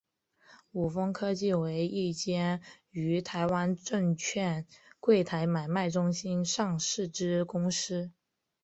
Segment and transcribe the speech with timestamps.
[0.71, 2.59] 伍丰科技为一间
[2.89, 4.65] 于台湾证券
[4.99, 8.11] 柜台买卖中心上市之公司。